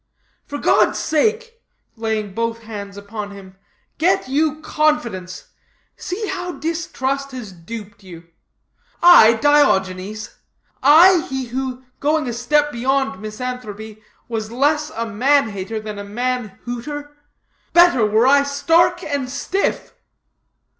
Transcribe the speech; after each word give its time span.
For 0.47 0.57
God's 0.57 0.97
sake," 0.97 1.61
laying 1.95 2.33
both 2.33 2.63
hands 2.63 2.97
upon 2.97 3.29
him, 3.29 3.57
"get 3.99 4.27
you 4.27 4.59
confidence. 4.61 5.49
See 5.95 6.25
how 6.25 6.53
distrust 6.53 7.29
has 7.33 7.51
duped 7.51 8.01
you. 8.01 8.23
I, 9.03 9.33
Diogenes? 9.33 10.37
I 10.81 11.27
he 11.29 11.49
who, 11.49 11.83
going 11.99 12.27
a 12.27 12.33
step 12.33 12.71
beyond 12.71 13.21
misanthropy, 13.21 14.01
was 14.27 14.51
less 14.51 14.89
a 14.95 15.05
man 15.05 15.49
hater 15.49 15.79
than 15.79 15.99
a 15.99 16.03
man 16.03 16.57
hooter? 16.63 17.15
Better 17.73 18.03
were 18.03 18.25
I 18.25 18.41
stark 18.41 19.03
and 19.03 19.29
stiff!" 19.29 19.93